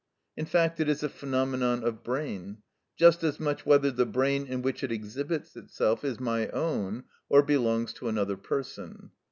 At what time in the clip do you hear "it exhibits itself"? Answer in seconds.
4.83-6.03